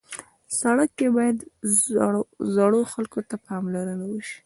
[0.59, 1.37] سړک کې باید
[2.55, 4.37] زړو خلکو ته پاملرنه وشي.